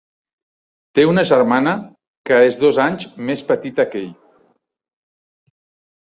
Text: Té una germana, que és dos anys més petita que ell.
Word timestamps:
Té 0.99 1.03
una 1.09 1.23
germana, 1.31 1.73
que 2.29 2.39
és 2.45 2.57
dos 2.63 2.79
anys 2.85 3.05
més 3.27 3.43
petita 3.51 3.85
que 3.91 4.01
ell. 4.07 4.15